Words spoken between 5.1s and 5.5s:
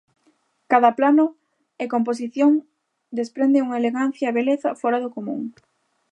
común.